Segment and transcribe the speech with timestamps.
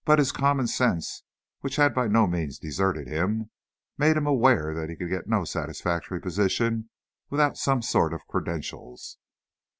[0.03, 1.21] But his common sense,
[1.59, 3.51] which had by no means deserted him,
[3.99, 6.89] made him aware that he could get no satisfactory position
[7.29, 9.19] without some sort of credentials.